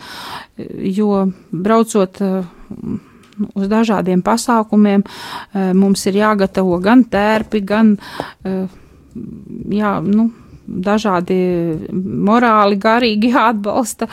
jo 0.58 1.26
braucot 1.52 2.22
eh, 2.22 2.44
uz 3.54 3.72
dažādiem 3.72 4.22
pasākumiem, 4.26 5.04
eh, 5.04 5.72
mums 5.74 6.06
ir 6.10 6.22
jāgatavo 6.22 6.78
gan 6.84 7.04
tērpi, 7.10 7.64
gan 7.66 7.96
eh, 8.46 8.68
jā, 9.74 9.96
nu, 10.06 10.30
dažādi 10.72 11.40
morāli, 11.92 12.78
garīgi 12.80 13.32
jāatbalsta, 13.36 14.08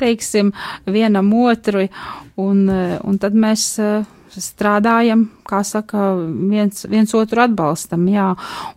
teiksim, 0.00 0.54
vienam 0.86 1.32
otru, 1.36 1.86
un, 2.40 2.64
un 2.70 3.20
tad 3.20 3.36
mēs 3.36 3.74
strādājam, 4.30 5.26
kā 5.46 5.60
saka, 5.66 6.14
viens, 6.50 6.86
viens 6.88 7.12
otru 7.18 7.42
atbalstam, 7.44 8.06
jā, 8.10 8.30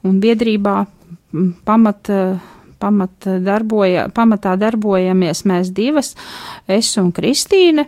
un 0.03 0.17
biedrībā 0.21 0.75
pamat 1.65 2.09
pamat 2.83 3.29
darboja, 3.45 4.09
pamatā 4.13 4.57
darbojamies 4.59 5.45
mēs 5.47 5.71
divas, 5.75 6.13
es 6.67 6.91
un 6.99 7.13
Kristīne. 7.15 7.87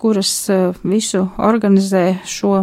kuras 0.00 0.48
visu 0.80 1.26
organizē 1.44 2.04
šo 2.24 2.62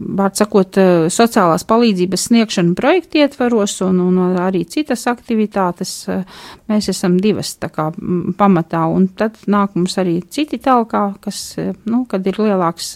vārds 0.00 0.40
sakot, 0.40 0.76
eh, 0.80 1.08
sociālās 1.12 1.64
palīdzības 1.68 2.26
sniegšanu 2.28 2.74
projektu 2.78 3.20
ietvaros 3.20 3.76
un, 3.84 4.00
un 4.00 4.36
arī 4.40 4.62
citas 4.68 5.04
aktivitātes. 5.10 5.92
Eh, 6.08 6.24
mēs 6.70 6.88
esam 6.92 7.18
divas 7.20 7.52
tā 7.60 7.70
kā 7.72 7.90
pamatā, 8.38 8.86
un 8.88 9.08
tad 9.08 9.36
nāk 9.50 9.76
mums 9.76 9.96
arī 10.00 10.20
citi 10.28 10.60
talkā, 10.62 11.04
kas, 11.20 11.40
eh, 11.58 11.72
nu, 11.90 12.04
kad 12.08 12.26
ir 12.26 12.40
lielāks, 12.40 12.90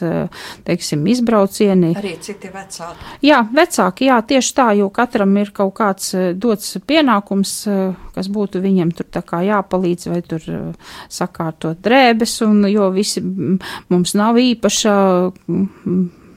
teiksim, 0.65 1.05
izbraucieni. 1.11 1.95
Arī 1.99 2.15
citi 2.21 2.49
vecāki. 2.53 3.13
Jā, 3.23 3.43
vecāki, 3.53 4.09
jā, 4.09 4.19
tieši 4.25 4.55
tā, 4.57 4.69
jo 4.79 4.89
katram 4.95 5.37
ir 5.41 5.53
kaut 5.55 5.75
kāds 5.75 6.13
dots 6.39 6.79
pienākums, 6.87 7.55
kas 8.15 8.29
būtu 8.29 8.63
viņiem 8.63 8.93
tur 8.95 9.07
tā 9.11 9.23
kā 9.27 9.43
jāpalīdz 9.45 10.11
vai 10.11 10.21
tur 10.23 10.41
sakārtot 11.09 11.81
drēbes, 11.85 12.41
un 12.47 12.69
jo 12.71 12.91
visi 12.95 13.23
mums 13.89 14.15
nav 14.15 14.39
īpaša 14.41 14.95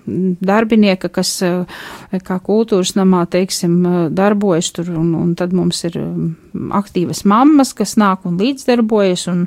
darbinieka, 0.08 1.10
kas 1.14 1.34
eh, 1.46 1.82
kā 2.24 2.40
kultūras 2.44 2.96
namā, 2.98 3.26
teiksim, 3.32 3.80
eh, 3.86 3.98
darbojas 4.14 4.72
tur, 4.76 4.92
un, 4.98 5.14
un 5.20 5.34
tad 5.40 5.56
mums 5.58 5.84
ir 5.88 6.00
mm, 6.00 6.70
aktīvas 6.78 7.26
mammas, 7.28 7.74
kas 7.78 7.98
nāk 8.00 8.28
un 8.28 8.40
līdzdarbojas, 8.42 9.28
un, 9.34 9.46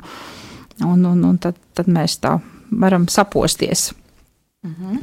un, 0.85 1.07
un, 1.13 1.25
un 1.31 1.41
tad, 1.41 1.57
tad 1.77 1.89
mēs 1.91 2.19
tā 2.21 2.37
varam 2.71 3.07
saposties. 3.11 3.91
-hmm. 4.63 4.99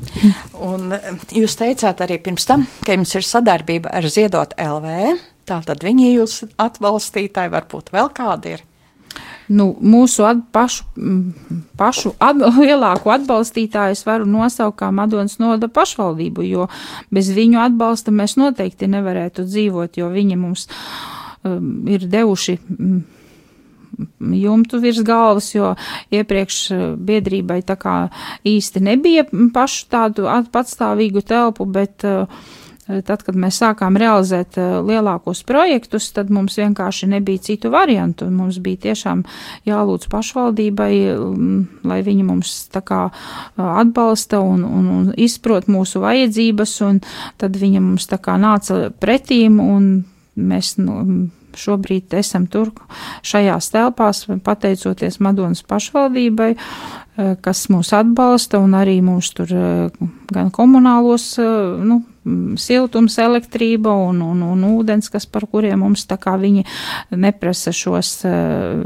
Un 0.60 0.92
eh, 0.92 1.10
jūs 1.42 1.56
teicāt 1.58 2.00
arī 2.04 2.20
pirms 2.22 2.46
tam, 2.46 2.66
ka 2.84 2.96
jums 2.96 3.14
ir 3.14 3.26
sadarbība 3.26 3.92
ar 3.92 4.08
Ziedot 4.08 4.54
LV. 4.58 5.18
Tātad 5.48 5.84
viņi 5.84 6.12
jūs 6.12 6.42
atbalstītāji, 6.60 7.52
varbūt 7.54 7.92
vēl 7.94 8.10
kādi 8.14 8.58
ir? 8.58 8.64
Nu, 9.48 9.68
mūsu 9.80 10.24
at, 10.28 10.40
pašu, 10.52 10.84
pašu 11.80 12.14
at, 12.22 12.40
lielāko 12.68 13.12
atbalstītāju 13.14 13.96
es 13.96 14.04
varu 14.06 14.28
nosaukt 14.28 14.78
kā 14.82 14.90
Madonas 14.94 15.38
noda 15.42 15.70
pašvaldību, 15.72 16.46
jo 16.48 16.68
bez 17.14 17.30
viņu 17.34 17.60
atbalsta 17.64 18.14
mēs 18.14 18.36
noteikti 18.40 18.90
nevarētu 18.90 19.46
dzīvot, 19.48 20.00
jo 20.00 20.10
viņi 20.12 20.40
mums 20.40 20.68
um, 20.68 21.86
ir 21.88 22.08
devuši. 22.10 22.58
Um, 22.78 23.00
jumtu 24.38 24.78
virs 24.82 25.00
galvas, 25.02 25.48
jo 25.56 25.72
iepriekš 26.14 26.60
uh, 26.70 26.86
biedrībai 26.94 27.62
tā 27.66 27.78
kā 27.80 27.96
īsti 28.46 28.84
nebija 28.84 29.26
pašu 29.54 29.88
tādu 29.90 30.28
patstāvīgu 30.52 31.24
telpu, 31.26 31.66
bet 31.66 32.06
uh, 32.06 32.28
Tad, 32.88 33.20
kad 33.20 33.36
mēs 33.36 33.58
sākām 33.60 33.98
realizēt 34.00 34.56
eh, 34.56 34.78
lielākos 34.80 35.42
projektus, 35.48 36.06
tad 36.16 36.30
mums 36.32 36.56
vienkārši 36.56 37.10
nebija 37.12 37.42
citu 37.44 37.68
variantu. 37.72 38.30
Mums 38.32 38.56
bija 38.64 38.80
tiešām 38.88 39.26
jālūdz 39.68 40.08
pašvaldībai, 40.08 40.92
mm, 41.12 41.58
lai 41.88 41.98
viņi 42.06 42.24
mums 42.24 42.54
tā 42.72 42.80
kā 42.80 43.02
eh, 43.10 43.60
atbalsta 43.60 44.40
un, 44.40 44.64
un, 44.64 44.88
un 44.94 45.10
izprot 45.20 45.68
mūsu 45.68 46.00
vajadzības, 46.00 46.74
un 46.88 47.02
tad 47.36 47.60
viņa 47.60 47.84
mums 47.84 48.08
tā 48.08 48.16
kā 48.24 48.38
nāca 48.40 48.86
pretīm, 48.96 49.60
un 49.60 49.92
mēs 50.40 50.78
nu, 50.80 51.28
šobrīd 51.58 52.16
esam 52.16 52.46
tur 52.48 52.72
šajās 53.26 53.68
telpās, 53.74 54.24
pateicoties 54.48 55.20
Madonas 55.20 55.60
pašvaldībai, 55.60 56.54
eh, 56.56 57.34
kas 57.44 57.66
mūs 57.68 57.92
atbalsta 58.00 58.64
un 58.64 58.80
arī 58.80 59.02
mūs 59.04 59.34
tur 59.36 59.58
gan 60.32 60.54
komunālos, 60.56 61.34
nu, 61.36 62.06
siltums, 62.60 63.18
elektrība 63.22 63.92
un, 64.08 64.20
un, 64.24 64.42
un 64.46 64.66
ūdens, 64.70 65.10
kas 65.12 65.26
par 65.26 65.46
kuriem 65.50 65.82
mums 65.84 66.06
tā 66.08 66.18
kā 66.20 66.36
viņi 66.40 66.66
neprasa 67.16 67.72
šos 67.74 68.12
uh, 68.28 68.78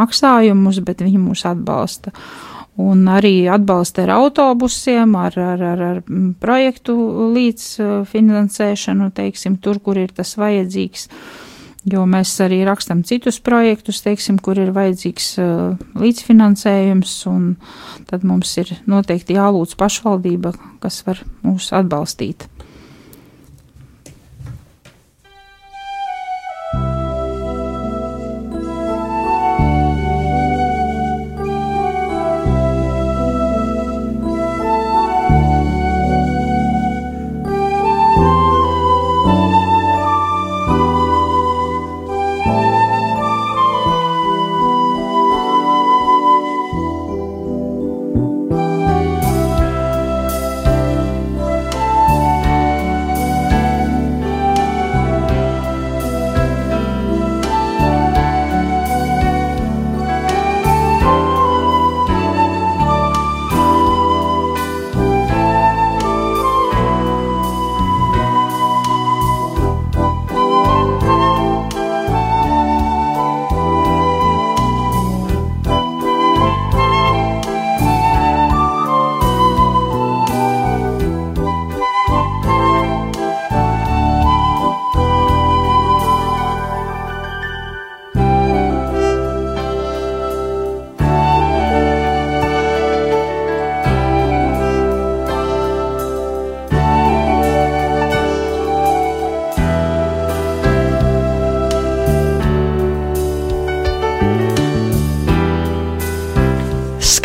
maksājumus, 0.00 0.82
bet 0.86 1.04
viņi 1.04 1.20
mūs 1.22 1.46
atbalsta. 1.48 2.14
Un 2.80 3.04
arī 3.12 3.44
atbalsta 3.52 4.06
ar 4.06 4.14
autobusiem, 4.16 5.12
ar, 5.20 5.36
ar, 5.36 5.62
ar, 5.74 5.86
ar 5.90 6.02
projektu 6.40 6.96
līdzfinansēšanu, 7.36 9.10
teiksim, 9.12 9.60
tur, 9.60 9.82
kur 9.84 10.00
ir 10.00 10.14
tas 10.16 10.32
vajadzīgs. 10.40 11.08
Uh, 11.08 11.41
jo 11.88 12.04
mēs 12.06 12.32
arī 12.44 12.62
rakstam 12.66 13.02
citus 13.06 13.40
projektus, 13.42 14.02
teiksim, 14.04 14.38
kur 14.42 14.60
ir 14.60 14.72
vajadzīgs 14.74 15.28
uh, 15.42 15.80
līdzfinansējums, 15.98 17.14
un 17.30 17.54
tad 18.10 18.26
mums 18.28 18.54
ir 18.62 18.74
noteikti 18.90 19.38
jālūdz 19.38 19.76
pašvaldība, 19.80 20.54
kas 20.82 21.02
var 21.08 21.22
mūs 21.42 21.72
atbalstīt. 21.76 22.46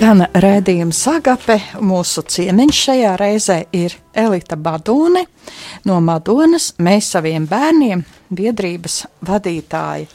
Skan 0.07 0.23
redzējuma 0.39 0.95
sagape. 0.95 1.57
Mūsu 1.83 2.21
ciemiņš 2.31 2.77
šajā 2.79 3.09
reizē 3.19 3.57
ir 3.75 3.91
Elita 4.15 4.55
Badūne 4.55 5.25
no 5.83 5.97
Madonas. 5.99 6.69
Mēs 6.79 7.09
saviem 7.11 7.43
bērniem 7.43 8.05
biedrības 8.31 9.01
vadītāji. 9.27 10.07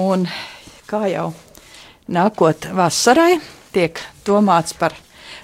Un 0.00 0.24
kā 0.88 1.02
jau 1.12 1.26
nākot 2.08 2.70
vasarai, 2.72 3.36
tiek 3.76 4.00
domāts 4.24 4.72
par 4.80 4.96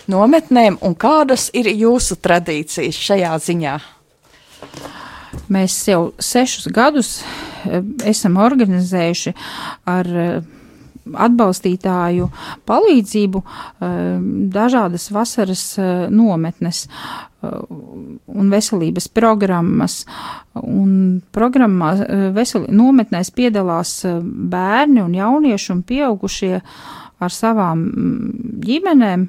nometnēm 0.09 0.81
un 0.81 0.97
kādas 0.97 1.51
ir 1.53 1.68
jūsu 1.68 2.16
tradīcijas 2.25 3.05
šajā 3.11 3.37
ziņā? 3.51 3.79
Mēs 5.53 5.77
jau 5.92 6.14
sešus 6.16 6.73
gadus 6.73 7.18
eh, 7.20 7.85
esam 8.09 8.40
organizējuši 8.49 9.37
ar 9.92 10.14
eh, 10.25 10.53
atbalstītāju 11.12 12.28
palīdzību 12.68 13.42
eh, 13.44 13.92
dažādas 14.54 15.10
vasaras 15.14 15.64
eh, 15.78 15.92
nometnes 16.10 16.84
eh, 16.86 17.54
un 18.34 18.50
veselības 18.52 19.08
programmas. 19.12 20.02
Un 20.54 21.20
programmā 21.34 21.94
veseli, 22.34 22.70
nometnēs 22.70 23.32
piedalās 23.34 24.04
bērni 24.22 25.02
un 25.02 25.16
jaunieši 25.18 25.72
un 25.74 25.80
pieaugušie 25.86 26.52
ar 27.24 27.32
savām 27.34 27.82
mm, 27.88 28.52
ģimenēm, 28.64 29.26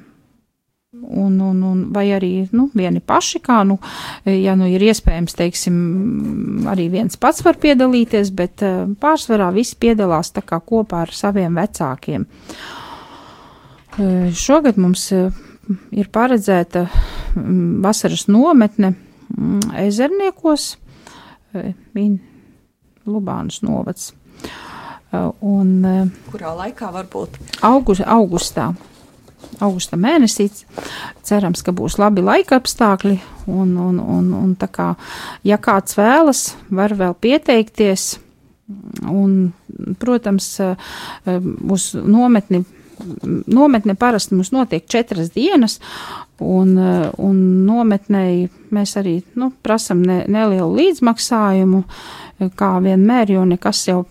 Un, 1.06 1.40
un, 1.40 1.64
un, 1.64 1.82
vai 1.94 2.08
arī 2.16 2.48
nu, 2.56 2.70
vieni 2.74 3.00
paši, 3.04 3.40
kā 3.44 3.60
nu, 3.68 3.78
ja 4.26 4.56
nu 4.58 4.66
ir 4.70 4.82
iespējams, 4.88 5.36
teiksim, 5.38 5.76
arī 6.72 6.88
viens 6.94 7.20
pats 7.22 7.44
var 7.46 7.60
piedalīties, 7.62 8.32
bet 8.34 8.64
uh, 8.66 8.88
pārsvarā 9.00 9.52
visi 9.54 9.78
piedalās 9.80 10.34
tā 10.34 10.42
kā 10.46 10.58
kopā 10.66 11.04
ar 11.06 11.14
saviem 11.14 11.60
vecākiem. 11.62 12.26
Uh, 13.96 14.32
šogad 14.34 14.80
mums 14.82 15.06
uh, 15.14 15.30
ir 15.94 16.10
paredzēta 16.14 16.88
um, 16.88 17.84
vasaras 17.86 18.26
nometne 18.32 18.96
um, 18.96 19.62
ezerniekos, 19.86 20.76
Lubānas 23.06 23.62
novads. 23.64 24.10
Un, 25.16 25.70
Kurā 26.34 26.52
laikā 26.58 26.90
varbūt? 26.92 27.38
August, 27.64 28.04
augustā. 28.04 28.74
Augusta 29.64 29.98
mēnesī 30.00 30.50
cerams, 31.26 31.64
ka 31.66 31.74
būs 31.76 31.98
labi 32.02 32.24
laika 32.26 32.60
apstākļi. 32.60 33.18
Un, 33.48 33.76
un, 33.78 34.00
un, 34.00 34.32
un 34.34 34.56
kā, 34.58 34.94
ja 35.46 35.60
kāds 35.62 35.98
vēlas, 36.00 36.48
var 36.74 36.96
vēl 36.98 37.14
pieteikties. 37.22 38.16
Un, 39.06 39.54
protams, 40.02 40.56
uz 41.70 41.92
nometni 42.02 42.64
nometne 43.46 43.96
parasti 43.96 44.36
mums 44.36 44.52
notiek 44.52 44.86
četras 44.88 45.32
dienas, 45.36 45.80
un, 46.40 46.78
un 47.18 47.40
nometnei 47.66 48.48
mēs 48.76 48.96
arī 49.00 49.18
nu, 49.40 49.52
prasam 49.64 50.04
ne, 50.06 50.24
nelielu 50.32 50.70
līdzmaksājumu, 50.78 51.84
kā 52.56 52.72
vienmēr, 52.84 53.36
jo 53.36 53.46
nekas 53.48 53.86
jau 53.90 54.04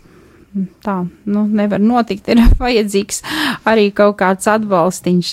tā 0.84 0.96
nu, 1.26 1.44
nevar 1.50 1.82
notikt. 1.82 2.28
Ir 2.30 2.42
vajadzīgs 2.62 3.22
arī 3.68 3.88
kaut 3.96 4.18
kāds 4.20 4.48
atbalstiņš, 4.50 5.32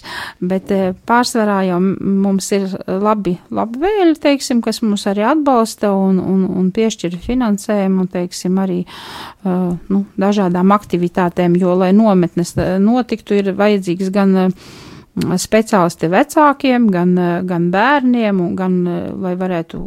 bet 0.52 0.74
eh, 0.76 0.92
pārsvarā 1.08 1.62
jau 1.70 1.80
mums 1.82 2.52
ir 2.56 2.68
labi, 2.88 3.38
labi 3.54 3.82
vēļi, 3.84 4.18
teiksim, 4.22 4.62
kas 4.66 4.82
mūs 4.86 5.08
arī 5.12 5.26
atbalsta 5.30 5.94
un, 5.96 6.20
un, 6.20 6.46
un 6.62 6.70
piešķir 6.76 7.18
finansējumu, 7.22 8.08
teiksim, 8.12 8.58
arī 8.62 8.82
uh, 8.84 9.74
nu, 9.92 10.04
dažādām 10.22 10.74
aktivitātēm, 10.76 11.58
jo, 11.62 11.76
lai 11.78 11.92
nometnes 11.96 12.56
eh, 12.58 12.78
notiktu, 12.82 13.38
ir 13.42 13.54
vajadzīgs 13.58 14.14
gan 14.14 14.38
uh, 14.48 14.72
speciālisti 15.12 16.08
vecākiem, 16.12 16.88
gan, 16.92 17.12
gan 17.48 17.68
bērniem, 17.74 18.40
gan 18.56 18.78
lai 19.22 19.34
varētu 19.40 19.82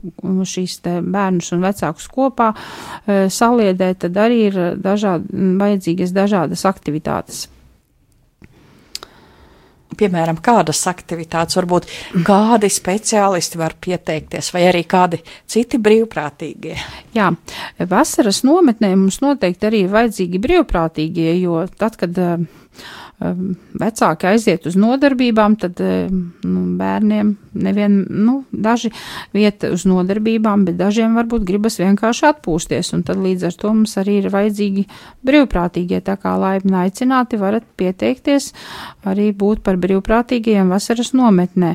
šīs 0.45 0.81
bērnus 0.85 1.49
un 1.57 1.65
vecākus 1.65 2.11
kopā 2.13 2.51
e, 2.53 3.25
saliedēt, 3.33 4.03
tad 4.05 4.21
arī 4.21 4.43
ir 4.51 4.61
dažādi, 4.85 5.57
vajadzīgas 5.61 6.13
dažādas 6.13 6.67
aktivitātes 6.69 7.47
piemēram, 9.99 10.39
kādas 10.45 10.81
aktivitātes, 10.91 11.57
varbūt 11.59 11.89
kādi 12.27 12.71
speciālisti 12.73 13.61
var 13.61 13.77
pieteikties, 13.81 14.51
vai 14.55 14.67
arī 14.71 14.83
kādi 14.91 15.21
citi 15.51 15.79
brīvprātīgie? 15.83 16.75
Jā, 17.15 17.31
vasaras 17.91 18.43
nometnē 18.47 18.95
mums 18.97 19.21
noteikti 19.25 19.71
arī 19.71 19.85
ir 19.87 19.95
vajadzīgi 19.95 20.43
brīvprātīgie, 20.43 21.31
jo 21.43 21.63
tad, 21.79 21.99
kad 22.01 22.19
uh, 22.21 22.45
vecāki 23.81 24.27
aiziet 24.27 24.67
uz 24.67 24.75
nodarbībām, 24.77 25.55
tad 25.61 25.79
nu, 25.81 26.63
bērniem 26.79 27.35
nevien, 27.55 28.01
nu, 28.11 28.41
daži 28.51 28.91
vieta 29.35 29.71
uz 29.75 29.85
nodarbībām, 29.89 30.65
bet 30.67 30.79
dažiem 30.81 31.15
varbūt 31.19 31.47
gribas 31.47 31.79
vienkārši 31.79 32.27
atpūsties, 32.33 32.91
un 32.97 33.05
tad 33.07 33.23
līdz 33.23 33.49
ar 33.49 33.57
to 33.61 33.73
mums 33.77 33.95
arī 34.03 34.19
ir 34.21 34.29
vajadzīgi 34.35 34.87
brīvprātīgie, 35.27 36.03
tā 36.05 36.19
kā 36.21 36.35
laipni 36.41 36.77
aicināti 36.83 37.39
varat 37.41 37.67
pieteikties 37.79 38.51
arī 39.07 39.31
būt 39.33 39.63
par 39.65 39.79
brīvprātīgajiem 39.81 40.75
vasaras 40.75 41.15
nometnē. 41.15 41.75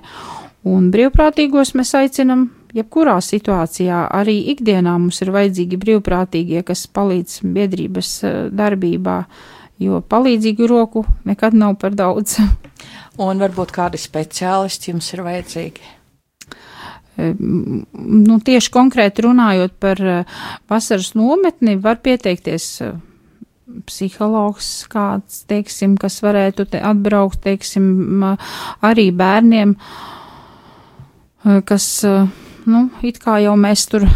Un 0.67 0.89
brīvprātīgos 0.91 1.71
mēs 1.79 1.93
aicinam 1.95 2.49
jebkurā 2.75 3.15
situācijā, 3.23 4.03
arī 4.13 4.35
ikdienā 4.53 4.97
mums 4.99 5.21
ir 5.23 5.31
vajadzīgi 5.33 5.79
brīvprātīgie, 5.79 6.63
kas 6.67 6.85
palīdz 6.93 7.39
biedrības 7.55 8.11
eh, 8.27 8.41
darbībā 8.51 9.21
jo 9.79 10.01
palīdzīgu 10.01 10.67
roku 10.69 11.05
nekad 11.27 11.55
nav 11.57 11.77
par 11.81 11.95
daudz. 11.97 12.39
Un 13.23 13.41
varbūt 13.41 13.73
kādi 13.75 13.99
speciālisti 13.99 14.93
jums 14.93 15.09
ir 15.15 15.23
vajadzīgi? 15.25 15.95
Nu, 17.19 18.37
tieši 18.45 18.71
konkrēti 18.71 19.25
runājot 19.25 19.75
par 19.81 19.99
eh, 19.99 20.37
vasaras 20.71 21.11
nometni, 21.19 21.75
var 21.81 21.99
pieteikties 22.03 22.67
eh, 22.85 22.93
psihologs 23.89 24.69
kāds, 24.89 25.43
teiksim, 25.49 25.97
kas 25.99 26.21
varētu 26.23 26.65
te 26.71 26.79
atbraukt, 26.79 27.41
teiksim, 27.43 28.23
arī 28.85 29.09
bērniem, 29.11 29.75
eh, 31.43 31.59
kas, 31.67 31.89
nu, 32.69 32.85
it 33.03 33.19
kā 33.23 33.39
jau 33.43 33.57
mēs 33.59 33.87
tur 33.91 34.07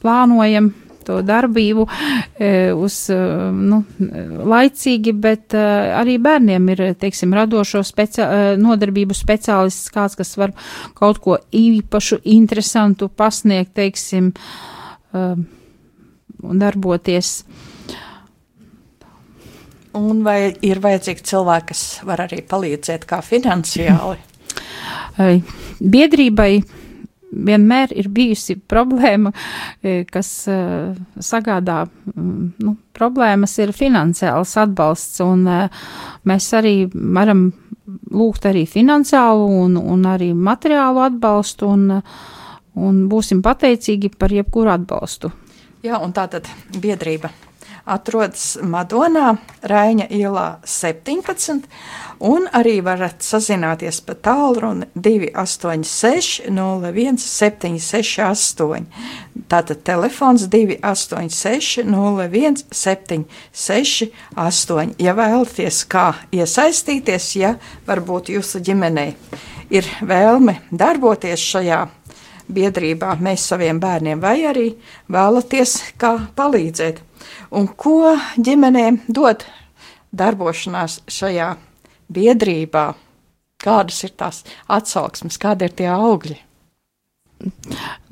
plānojam 0.00 0.72
to 1.06 1.18
darbību 1.26 1.86
e, 1.86 2.72
uz, 2.74 2.96
e, 3.12 3.18
nu, 3.52 3.82
laicīgi, 4.52 5.14
bet 5.22 5.56
e, 5.56 5.62
arī 5.98 6.18
bērniem 6.22 6.68
ir, 6.74 6.84
teiksim, 7.00 7.34
radošo 7.36 7.82
specia 7.86 8.56
nodarbību 8.60 9.16
speciālists 9.16 9.92
kāds, 9.94 10.16
kas 10.18 10.34
var 10.40 10.54
kaut 10.98 11.22
ko 11.24 11.38
īpašu, 11.52 12.22
interesantu 12.34 13.08
pasniegt, 13.08 13.74
teiksim, 13.78 14.32
un 15.12 16.60
darboties. 16.60 17.32
Un 19.98 20.22
vai 20.24 20.54
ir 20.64 20.80
vajadzīgi 20.80 21.26
cilvēki, 21.28 21.66
kas 21.68 21.82
var 22.08 22.24
arī 22.24 22.40
palīdzēt 22.48 23.04
kā 23.08 23.20
finansiāli? 23.24 24.16
Biedrībai 25.82 26.52
vienmēr 27.32 27.92
ir 27.96 28.08
bijusi 28.12 28.56
problēma, 28.68 29.32
e, 29.82 30.02
kas 30.10 30.30
e, 30.50 30.56
sagādā 31.22 31.82
nu, 32.14 32.76
problēmas, 32.96 33.56
ir 33.62 33.74
finansiāls 33.76 34.56
atbalsts, 34.62 35.22
un 35.24 35.46
e, 35.48 35.60
mēs 36.28 36.50
arī 36.58 36.76
varam 36.92 37.48
lūgt 38.12 38.48
arī 38.50 38.66
finansiālu 38.68 39.48
un, 39.64 39.78
un 39.80 40.04
arī 40.08 40.32
materiālu 40.36 41.04
atbalstu, 41.08 41.70
un, 41.72 42.02
un 42.78 43.06
būsim 43.10 43.42
pateicīgi 43.44 44.12
par 44.18 44.34
jebkuru 44.34 44.74
atbalstu. 44.76 45.32
Jā, 45.82 45.98
un 45.98 46.14
tā 46.14 46.28
tad 46.30 46.46
biedrība 46.78 47.32
atrodas 47.84 48.58
Madonā, 48.62 49.36
Raina 49.62 50.06
ielā 50.10 50.56
17, 50.64 51.62
un 52.22 52.46
arī 52.54 52.80
varat 52.84 53.22
sazināties 53.24 54.00
pa 54.06 54.14
tālruni 54.14 54.86
286 54.94 56.40
01 56.48 57.18
768. 57.22 58.86
Tātad 59.50 59.82
telefons 59.86 60.46
286 60.52 61.78
01 61.86 62.56
768. 62.70 64.94
Ja 65.02 65.12
vēlaties 65.18 65.84
kā 65.90 66.12
iesaistīties, 66.32 67.36
ja 67.40 67.54
varbūt 67.88 68.28
jūsu 68.36 68.56
ģimenei 68.64 69.14
ir 69.72 69.84
vēlme 70.04 70.54
darboties 70.70 71.40
šajā 71.52 71.86
biedrībā, 72.52 73.16
mēs 73.22 73.46
saviem 73.52 73.80
bērniem, 73.80 74.20
vai 74.20 74.42
arī 74.48 74.68
vēlaties 75.12 75.78
kā 76.00 76.18
palīdzēt. 76.36 77.00
Un 77.52 77.66
ko 77.76 78.14
ģimenēm 78.40 79.02
dod 79.12 79.44
darbošanās 80.16 81.02
šajā 81.12 81.50
biedrībā? 82.12 82.86
Kādas 83.62 84.00
ir 84.06 84.14
tās 84.18 84.40
atsauksmes, 84.72 85.36
kādi 85.38 85.68
ir 85.68 85.76
tie 85.78 85.90
augļi? 85.92 86.38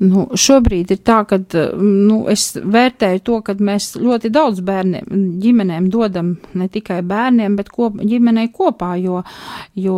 Nu, 0.01 0.25
šobrīd 0.35 0.91
ir 0.91 0.99
tā, 1.07 1.21
ka 1.27 1.37
nu, 1.79 2.17
es 2.31 2.51
vērtēju 2.55 3.21
to, 3.27 3.37
ka 3.45 3.55
mēs 3.59 3.93
ļoti 3.99 4.31
daudz 4.33 4.59
bērniem, 4.67 5.07
ģimenēm 5.43 5.87
dodam 5.93 6.33
ne 6.57 6.67
tikai 6.71 6.99
bērniem, 7.07 7.55
bet 7.59 7.69
kop, 7.71 7.99
ģimenei 8.01 8.49
kopā, 8.55 8.95
jo, 8.99 9.21
jo 9.77 9.97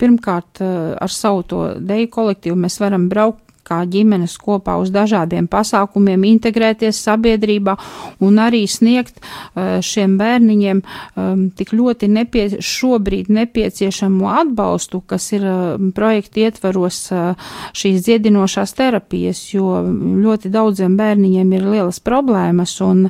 pirmkārt 0.00 0.60
ar 0.64 1.12
savu 1.12 1.44
to 1.48 1.62
deju 1.80 2.10
kolektīvu 2.18 2.58
mēs 2.66 2.80
varam 2.82 3.08
braukt 3.12 3.43
kā 3.66 3.82
ģimenes 3.90 4.36
kopā 4.40 4.76
uz 4.82 4.92
dažādiem 4.94 5.48
pasākumiem, 5.50 6.26
integrēties 6.28 7.00
sabiedrībā 7.06 7.76
un 8.24 8.40
arī 8.42 8.64
sniegt 8.70 9.20
uh, 9.20 9.80
šiem 9.84 10.16
bērniņiem 10.20 10.82
um, 10.82 11.44
tik 11.56 11.74
ļoti 11.76 12.10
nepie, 12.12 12.46
šobrīd 12.60 13.30
nepieciešamo 13.34 14.30
atbalstu, 14.44 15.02
kas 15.08 15.30
ir 15.36 15.46
um, 15.48 15.92
projekta 15.96 16.44
ietvaros 16.46 17.00
uh, 17.12 17.48
šīs 17.76 18.04
dziedinošās 18.06 18.76
terapijas, 18.78 19.46
jo 19.54 19.80
ļoti 20.24 20.52
daudziem 20.54 20.98
bērniņiem 21.00 21.56
ir 21.56 21.70
lielas 21.76 22.02
problēmas 22.04 22.76
un 22.84 23.08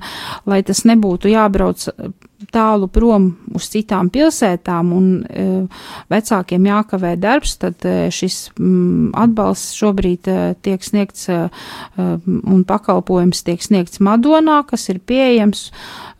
lai 0.48 0.62
tas 0.66 0.84
nebūtu 0.88 1.32
jābrauc 1.32 1.88
tālu 2.52 2.88
prom 2.92 3.30
uz 3.54 3.68
citām 3.72 4.10
pilsētām 4.12 4.92
un 4.94 5.08
e, 5.24 5.46
vecākiem 6.12 6.68
jākavē 6.68 7.14
darbs, 7.20 7.56
tad 7.62 7.84
e, 7.88 8.10
šis 8.14 8.38
m, 8.58 9.10
atbalsts 9.16 9.76
šobrīd 9.78 10.30
e, 10.30 10.38
tiek 10.64 10.84
sniegts 10.84 11.28
un 11.96 12.64
pakalpojums 12.68 13.44
tiek 13.46 13.62
sniegts 13.62 14.02
Madonā, 14.04 14.60
kas 14.68 14.88
ir 14.92 15.00
pieejams 15.00 15.68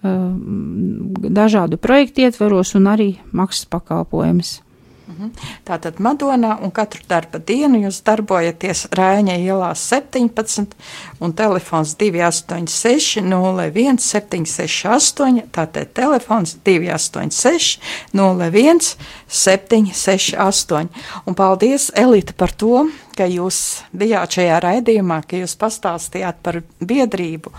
dažādu 0.04 1.78
projektu 1.80 2.26
ietveros 2.26 2.74
un 2.78 2.90
arī 2.92 3.08
maksas 3.32 3.68
pakalpojums. 3.72 4.58
Mhm. 5.04 5.32
Tātad 5.68 5.98
Madonā 6.00 6.54
un 6.64 6.70
katru 6.72 7.02
darba 7.08 7.36
dienu 7.36 7.82
jūs 7.82 7.98
darbojaties 8.06 8.86
Rēņa 8.96 9.34
ielā 9.36 9.68
17 9.76 10.72
un 11.20 11.34
telefons 11.36 11.92
286 12.00 13.20
01 13.20 14.00
768, 14.00 15.44
tātad 15.52 15.92
telefons 15.92 16.56
286 16.64 17.76
01 18.16 18.80
768. 19.28 20.88
Un 21.26 21.36
paldies, 21.36 21.90
Elita, 21.94 22.32
par 22.32 22.56
to, 22.56 22.86
ka 23.12 23.28
jūs 23.28 23.84
bijāt 23.92 24.38
šajā 24.38 24.56
raidījumā, 24.64 25.20
ka 25.28 25.44
jūs 25.44 25.58
pastāstījāt 25.60 26.40
par 26.40 26.62
biedrību 26.80 27.52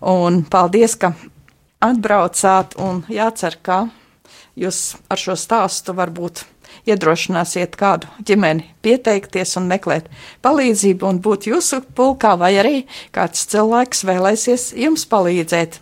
un 0.00 0.42
paldies, 0.48 0.96
ka 0.96 1.12
atbraucāt 1.84 2.76
un 2.80 3.04
jācer, 3.12 3.60
ka 3.60 3.84
jūs 4.56 4.96
ar 5.12 5.20
šo 5.20 5.36
stāstu 5.38 5.94
varbūt 5.96 6.46
iedrošināsiet 6.86 7.76
kādu 7.78 8.08
ģimeni 8.26 8.68
pieteikties 8.84 9.56
un 9.60 9.68
meklēt 9.70 10.08
palīdzību 10.46 11.08
un 11.08 11.20
būt 11.22 11.48
jūsu 11.50 11.82
pulkā, 11.96 12.36
vai 12.38 12.52
arī 12.60 12.76
kāds 13.14 13.46
cilvēks 13.50 14.04
vēlēsies 14.06 14.70
jums 14.78 15.06
palīdzēt. 15.10 15.80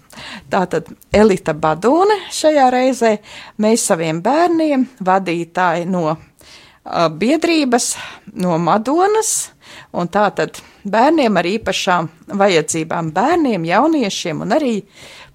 Tātad 0.51 0.93
Elita 1.15 1.55
Badone 1.55 2.17
šajā 2.33 2.69
reizē 2.73 3.17
mēs 3.61 3.89
saviem 3.91 4.23
bērniem 4.25 4.87
vadītāji 5.05 5.89
no 5.91 6.07
uh, 6.13 7.09
biedrības, 7.11 7.95
no 8.41 8.59
Madonas, 8.63 9.35
un 9.95 10.09
tātad 10.13 10.61
bērniem 10.85 11.37
ar 11.41 11.49
īpašām 11.49 12.09
vajadzībām, 12.39 13.11
bērniem, 13.15 13.67
jauniešiem 13.69 14.45
un 14.45 14.57
arī 14.57 14.75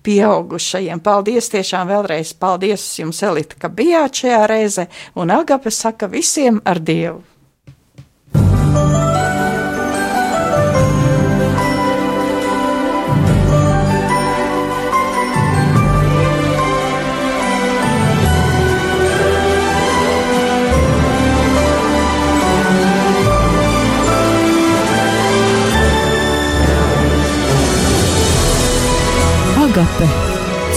pieaugušajiem. 0.03 1.01
Paldies 1.03 1.49
tiešām 1.53 1.89
vēlreiz, 1.91 2.33
paldies 2.39 2.85
jums, 2.99 3.23
Elita, 3.23 3.59
ka 3.59 3.71
bijāt 3.73 4.23
šajā 4.23 4.45
reize, 4.49 4.88
un 5.15 5.33
Agape 5.35 5.73
saka 5.73 6.09
visiem 6.12 6.62
ar 6.65 6.79
Dievu! 6.79 7.23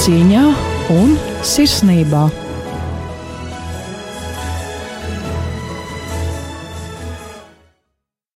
Cīņā 0.02 0.44
un 0.90 1.12
sirsnībā. 1.46 2.41